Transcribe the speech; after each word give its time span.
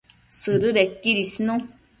Sëdëdequid 0.39 1.15
isnu 1.23 1.55